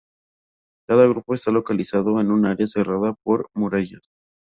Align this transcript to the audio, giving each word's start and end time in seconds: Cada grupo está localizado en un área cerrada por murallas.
Cada 0.89 1.05
grupo 1.05 1.35
está 1.35 1.51
localizado 1.51 2.19
en 2.19 2.31
un 2.31 2.47
área 2.47 2.65
cerrada 2.65 3.13
por 3.23 3.45
murallas. 3.53 4.01